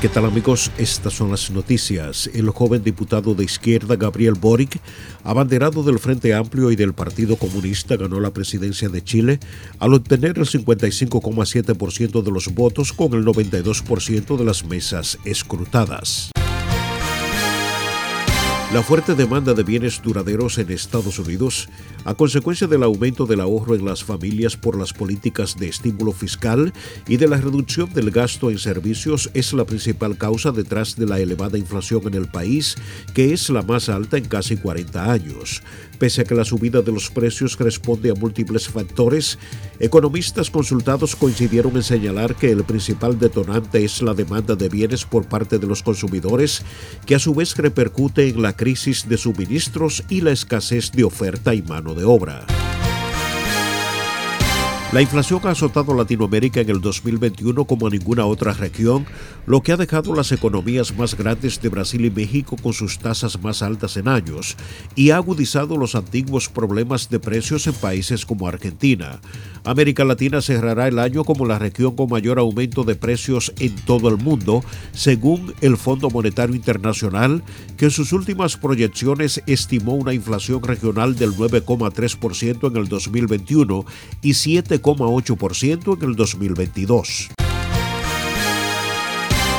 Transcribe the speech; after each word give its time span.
¿Qué 0.00 0.08
tal 0.08 0.26
amigos? 0.26 0.70
Estas 0.78 1.12
son 1.12 1.32
las 1.32 1.50
noticias. 1.50 2.30
El 2.32 2.50
joven 2.50 2.84
diputado 2.84 3.34
de 3.34 3.42
izquierda 3.42 3.96
Gabriel 3.96 4.34
Boric, 4.34 4.78
abanderado 5.24 5.82
del 5.82 5.98
Frente 5.98 6.34
Amplio 6.34 6.70
y 6.70 6.76
del 6.76 6.92
Partido 6.92 7.34
Comunista, 7.34 7.96
ganó 7.96 8.20
la 8.20 8.30
presidencia 8.30 8.88
de 8.88 9.02
Chile 9.02 9.40
al 9.80 9.94
obtener 9.94 10.38
el 10.38 10.46
55,7% 10.46 12.22
de 12.22 12.30
los 12.30 12.54
votos 12.54 12.92
con 12.92 13.12
el 13.14 13.24
92% 13.24 14.36
de 14.36 14.44
las 14.44 14.64
mesas 14.64 15.18
escrutadas. 15.24 16.30
La 18.70 18.82
fuerte 18.82 19.14
demanda 19.14 19.54
de 19.54 19.62
bienes 19.62 20.02
duraderos 20.02 20.58
en 20.58 20.70
Estados 20.70 21.18
Unidos, 21.18 21.70
a 22.04 22.12
consecuencia 22.12 22.66
del 22.66 22.82
aumento 22.82 23.24
del 23.24 23.40
ahorro 23.40 23.74
en 23.74 23.86
las 23.86 24.04
familias 24.04 24.58
por 24.58 24.76
las 24.76 24.92
políticas 24.92 25.56
de 25.56 25.68
estímulo 25.68 26.12
fiscal 26.12 26.74
y 27.06 27.16
de 27.16 27.28
la 27.28 27.38
reducción 27.38 27.90
del 27.94 28.10
gasto 28.10 28.50
en 28.50 28.58
servicios, 28.58 29.30
es 29.32 29.54
la 29.54 29.64
principal 29.64 30.18
causa 30.18 30.52
detrás 30.52 30.96
de 30.96 31.06
la 31.06 31.18
elevada 31.18 31.56
inflación 31.56 32.02
en 32.08 32.14
el 32.14 32.28
país, 32.28 32.76
que 33.14 33.32
es 33.32 33.48
la 33.48 33.62
más 33.62 33.88
alta 33.88 34.18
en 34.18 34.26
casi 34.26 34.58
40 34.58 35.12
años. 35.12 35.62
Pese 35.98 36.20
a 36.20 36.24
que 36.24 36.34
la 36.34 36.44
subida 36.44 36.82
de 36.82 36.92
los 36.92 37.10
precios 37.10 37.58
responde 37.58 38.10
a 38.10 38.14
múltiples 38.14 38.68
factores, 38.68 39.38
economistas 39.80 40.50
consultados 40.50 41.16
coincidieron 41.16 41.74
en 41.74 41.82
señalar 41.82 42.36
que 42.36 42.52
el 42.52 42.64
principal 42.64 43.18
detonante 43.18 43.82
es 43.82 44.02
la 44.02 44.14
demanda 44.14 44.54
de 44.54 44.68
bienes 44.68 45.06
por 45.06 45.26
parte 45.26 45.58
de 45.58 45.66
los 45.66 45.82
consumidores, 45.82 46.62
que 47.06 47.14
a 47.14 47.18
su 47.18 47.34
vez 47.34 47.56
repercute 47.56 48.28
en 48.28 48.42
la 48.42 48.57
crisis 48.58 49.08
de 49.08 49.16
suministros 49.16 50.04
y 50.10 50.20
la 50.20 50.32
escasez 50.32 50.90
de 50.92 51.04
oferta 51.04 51.54
y 51.54 51.62
mano 51.62 51.94
de 51.94 52.04
obra. 52.04 52.44
La 54.90 55.02
inflación 55.02 55.40
ha 55.44 55.50
azotado 55.50 55.92
Latinoamérica 55.92 56.60
en 56.60 56.70
el 56.70 56.80
2021 56.80 57.66
como 57.66 57.86
a 57.86 57.90
ninguna 57.90 58.24
otra 58.24 58.54
región, 58.54 59.04
lo 59.44 59.60
que 59.60 59.72
ha 59.72 59.76
dejado 59.76 60.14
las 60.14 60.32
economías 60.32 60.96
más 60.96 61.14
grandes 61.14 61.60
de 61.60 61.68
Brasil 61.68 62.06
y 62.06 62.10
México 62.10 62.56
con 62.56 62.72
sus 62.72 62.98
tasas 62.98 63.38
más 63.42 63.60
altas 63.60 63.98
en 63.98 64.08
años 64.08 64.56
y 64.94 65.10
ha 65.10 65.16
agudizado 65.16 65.76
los 65.76 65.94
antiguos 65.94 66.48
problemas 66.48 67.10
de 67.10 67.20
precios 67.20 67.66
en 67.66 67.74
países 67.74 68.24
como 68.24 68.48
Argentina. 68.48 69.20
América 69.64 70.04
Latina 70.04 70.40
cerrará 70.40 70.88
el 70.88 70.98
año 70.98 71.24
como 71.24 71.46
la 71.46 71.58
región 71.58 71.96
con 71.96 72.08
mayor 72.08 72.38
aumento 72.38 72.84
de 72.84 72.94
precios 72.94 73.52
en 73.58 73.74
todo 73.76 74.08
el 74.08 74.16
mundo, 74.16 74.64
según 74.92 75.54
el 75.60 75.76
Fondo 75.76 76.10
Monetario 76.10 76.54
Internacional, 76.54 77.42
que 77.76 77.86
en 77.86 77.90
sus 77.90 78.12
últimas 78.12 78.56
proyecciones 78.56 79.42
estimó 79.46 79.94
una 79.94 80.14
inflación 80.14 80.62
regional 80.62 81.16
del 81.16 81.32
9,3% 81.32 82.70
en 82.70 82.76
el 82.76 82.88
2021 82.88 83.84
y 84.22 84.30
7,8% 84.30 86.02
en 86.02 86.08
el 86.08 86.16
2022. 86.16 87.28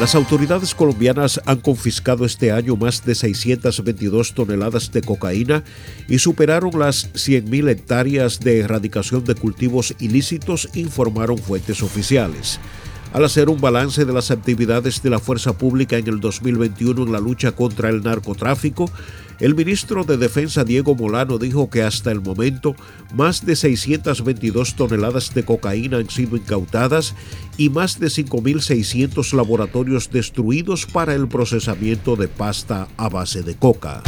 Las 0.00 0.16
autoridades 0.16 0.74
colombianas 0.74 1.40
han 1.46 1.60
confiscado 1.60 2.24
este 2.24 2.50
año 2.50 2.74
más 2.76 3.04
de 3.04 3.14
622 3.14 4.34
toneladas 4.34 4.90
de 4.90 5.00
cocaína 5.00 5.62
y 6.08 6.18
superaron 6.18 6.76
las 6.78 7.12
100.000 7.12 7.68
hectáreas 7.70 8.40
de 8.40 8.60
erradicación 8.60 9.22
de 9.24 9.36
cultivos 9.36 9.94
ilícitos, 10.00 10.68
informaron 10.74 11.38
fuentes 11.38 11.82
oficiales. 11.82 12.58
Al 13.12 13.26
hacer 13.26 13.50
un 13.50 13.60
balance 13.60 14.06
de 14.06 14.12
las 14.12 14.30
actividades 14.30 15.02
de 15.02 15.10
la 15.10 15.18
fuerza 15.18 15.52
pública 15.52 15.98
en 15.98 16.08
el 16.08 16.18
2021 16.18 17.02
en 17.02 17.12
la 17.12 17.20
lucha 17.20 17.52
contra 17.52 17.90
el 17.90 18.02
narcotráfico, 18.02 18.90
el 19.38 19.54
ministro 19.54 20.04
de 20.04 20.16
Defensa 20.16 20.64
Diego 20.64 20.94
Molano 20.94 21.36
dijo 21.36 21.68
que 21.68 21.82
hasta 21.82 22.10
el 22.10 22.22
momento 22.22 22.74
más 23.14 23.44
de 23.44 23.54
622 23.54 24.76
toneladas 24.76 25.34
de 25.34 25.44
cocaína 25.44 25.98
han 25.98 26.08
sido 26.08 26.36
incautadas 26.36 27.14
y 27.58 27.68
más 27.68 28.00
de 28.00 28.06
5.600 28.06 29.34
laboratorios 29.34 30.10
destruidos 30.10 30.86
para 30.86 31.14
el 31.14 31.28
procesamiento 31.28 32.16
de 32.16 32.28
pasta 32.28 32.88
a 32.96 33.10
base 33.10 33.42
de 33.42 33.56
coca. 33.56 34.02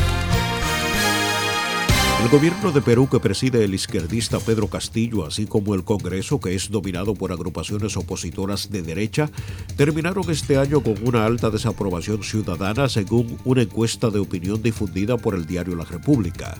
El 2.24 2.30
gobierno 2.30 2.72
de 2.72 2.80
Perú 2.80 3.06
que 3.06 3.20
preside 3.20 3.62
el 3.64 3.74
izquierdista 3.74 4.40
Pedro 4.40 4.66
Castillo, 4.68 5.26
así 5.26 5.44
como 5.44 5.74
el 5.74 5.84
Congreso, 5.84 6.40
que 6.40 6.54
es 6.54 6.70
dominado 6.70 7.12
por 7.12 7.32
agrupaciones 7.32 7.98
opositoras 7.98 8.70
de 8.70 8.80
derecha, 8.80 9.30
terminaron 9.76 10.30
este 10.30 10.56
año 10.56 10.82
con 10.82 10.94
una 11.06 11.26
alta 11.26 11.50
desaprobación 11.50 12.22
ciudadana 12.22 12.88
según 12.88 13.36
una 13.44 13.60
encuesta 13.60 14.08
de 14.08 14.20
opinión 14.20 14.62
difundida 14.62 15.18
por 15.18 15.34
el 15.34 15.44
diario 15.44 15.76
La 15.76 15.84
República. 15.84 16.56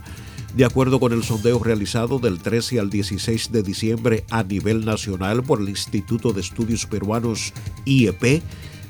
De 0.55 0.67
acuerdo 0.67 1.01
con 1.01 1.15
el 1.15 1.25
sondeo 1.25 1.59
realizado 1.59 2.19
del 2.19 2.41
13 2.41 2.81
al 2.81 2.91
16 2.91 3.51
de 3.51 3.63
diciembre 3.63 4.25
a 4.31 4.43
nivel 4.43 4.85
nacional 4.85 5.43
por 5.43 5.63
el 5.63 5.71
Instituto 5.71 6.35
de 6.35 6.43
Estudios 6.43 6.85
Peruanos 6.85 7.55
IEP, 7.87 8.43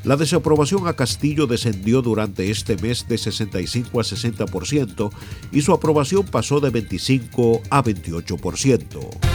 la 0.04 0.16
desaprobación 0.16 0.87
a 0.87 0.94
Castillo 0.94 1.47
descendió 1.47 2.03
durante 2.03 2.50
este 2.50 2.76
mes 2.76 3.06
de 3.09 3.19
65 3.19 4.00
a 4.00 4.03
60% 4.03 5.10
y 5.50 5.62
su 5.62 5.72
aprobación 5.72 6.25
pasó 6.25 6.60
de 6.60 6.70
25 6.70 7.62
a 7.70 7.82
28%. 7.82 9.34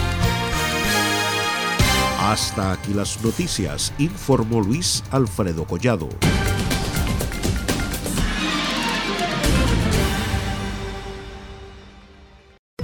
Hasta 2.20 2.74
aquí 2.74 2.94
las 2.94 3.24
noticias, 3.24 3.94
informó 3.98 4.62
Luis 4.62 5.04
Alfredo 5.10 5.66
Collado. 5.66 6.10